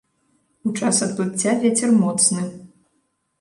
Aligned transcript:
У 0.69 0.71
час 0.79 1.01
адплыцця 1.07 1.53
вецер 1.67 1.93
моцны. 2.01 2.41